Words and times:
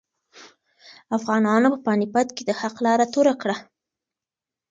افغانانو 1.17 1.67
په 1.73 1.79
پاني 1.85 2.07
پت 2.13 2.27
کې 2.35 2.43
د 2.45 2.51
حق 2.59 2.75
لاره 2.85 3.05
توره 3.13 3.33
کړه. 3.41 3.55